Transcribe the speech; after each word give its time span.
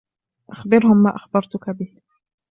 أخبرهم 0.49 0.97
ما 1.03 1.15
أخبرتك 1.15 1.69
بهِ. 1.69 2.01